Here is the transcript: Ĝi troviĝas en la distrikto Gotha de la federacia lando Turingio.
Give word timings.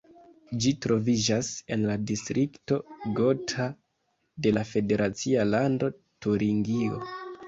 Ĝi 0.63 0.69
troviĝas 0.83 1.49
en 1.75 1.83
la 1.89 1.97
distrikto 2.11 2.79
Gotha 3.19 3.67
de 4.47 4.53
la 4.55 4.63
federacia 4.71 5.45
lando 5.51 5.91
Turingio. 6.27 7.03